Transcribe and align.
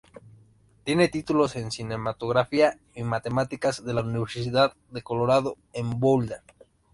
Tiene 0.83 1.09
títulos 1.09 1.55
en 1.55 1.69
cinematografía 1.69 2.75
y 2.95 3.03
matemáticas 3.03 3.85
de 3.85 3.93
la 3.93 4.01
Universidad 4.01 4.73
de 4.89 5.03
Colorado 5.03 5.57
en 5.73 5.99
Boulder. 5.99 6.41